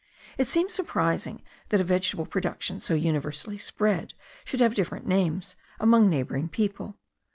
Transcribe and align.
It 0.35 0.47
seems 0.47 0.73
surprising 0.73 1.43
that 1.69 1.79
a 1.79 1.83
vegetable 1.83 2.25
production 2.25 2.79
so 2.79 2.95
universally 2.95 3.59
spread 3.59 4.15
should 4.43 4.59
have 4.59 4.73
different 4.73 5.05
names 5.05 5.55
among 5.79 6.09
neighbouring 6.09 6.49
people. 6.49 6.95